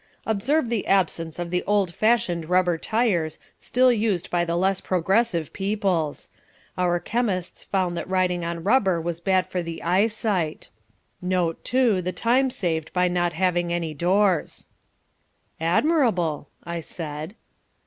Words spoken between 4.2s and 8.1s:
by the less progressive peoples. Our chemists found that